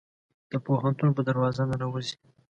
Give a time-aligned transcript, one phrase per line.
[0.51, 2.15] د پوهنتون په دروازه ننوزي